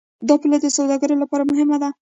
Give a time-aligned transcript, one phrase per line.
[0.27, 1.89] دا پوله د سوداګرۍ لپاره مهمه ده.